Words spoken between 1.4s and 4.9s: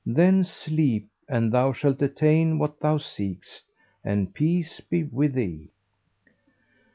thou shalt attain what thou seekest, and peace